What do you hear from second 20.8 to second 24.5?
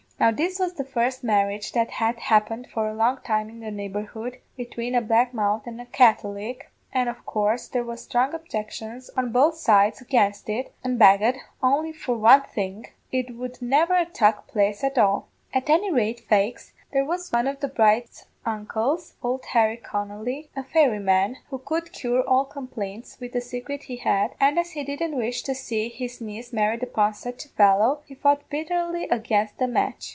man, who could cure all complaints wid a secret he had,